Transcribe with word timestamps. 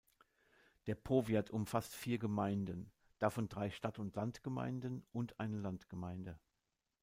Der 0.87 0.95
Powiat 0.95 1.51
umfasst 1.51 1.93
vier 1.93 2.17
Gemeinden, 2.17 2.91
davon 3.19 3.49
drei 3.49 3.69
Stadt-und-Land-Gemeinden 3.69 5.05
und 5.11 5.39
eine 5.39 5.59
Landgemeinde. 5.59 6.39